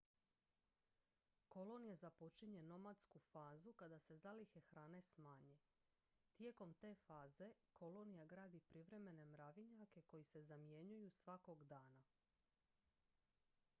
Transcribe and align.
kolonija 1.49 1.95
započinje 1.95 2.61
nomadsku 2.63 3.19
fazu 3.19 3.73
kada 3.73 3.99
se 4.05 4.15
zalihe 4.17 4.59
hrane 4.69 5.01
smanje 5.01 5.57
tijekom 6.33 6.73
te 6.73 6.95
faze 6.95 7.51
kolonija 7.73 8.25
gradi 8.25 8.59
privremene 8.59 9.25
mravinjake 9.25 10.01
koji 10.01 10.23
se 10.23 10.41
zamjenjuju 10.43 11.09
svakog 11.09 11.63
dana 11.63 12.03